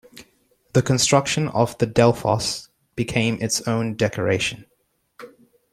[0.73, 4.65] The construction of the Delphos became its own decoration.